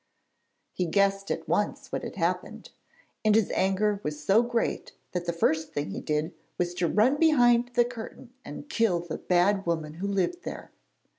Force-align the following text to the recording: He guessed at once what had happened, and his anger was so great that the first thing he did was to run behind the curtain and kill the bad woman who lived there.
He 0.73 0.87
guessed 0.87 1.29
at 1.29 1.47
once 1.47 1.91
what 1.91 2.01
had 2.01 2.15
happened, 2.15 2.71
and 3.23 3.35
his 3.35 3.51
anger 3.51 3.99
was 4.01 4.19
so 4.23 4.41
great 4.41 4.93
that 5.11 5.27
the 5.27 5.31
first 5.31 5.73
thing 5.73 5.91
he 5.91 6.01
did 6.01 6.33
was 6.57 6.73
to 6.73 6.87
run 6.87 7.17
behind 7.17 7.67
the 7.75 7.85
curtain 7.85 8.33
and 8.43 8.67
kill 8.67 9.01
the 9.01 9.19
bad 9.19 9.63
woman 9.67 9.93
who 10.01 10.07
lived 10.07 10.41
there. 10.41 10.71